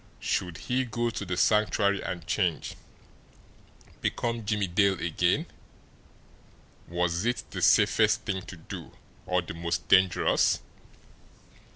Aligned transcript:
Should 0.19 0.57
he 0.57 0.83
go 0.83 1.11
to 1.11 1.25
the 1.25 1.37
Sanctuary 1.37 2.01
and 2.01 2.25
change 2.25 2.73
become 4.01 4.43
Jimmie 4.43 4.65
Dale 4.65 4.99
again? 4.99 5.45
Was 6.87 7.23
it 7.23 7.43
the 7.51 7.61
safest 7.61 8.21
thing 8.23 8.41
to 8.47 8.57
do 8.57 8.93
or 9.27 9.43
the 9.43 9.53
most 9.53 9.87
dangerous? 9.89 10.59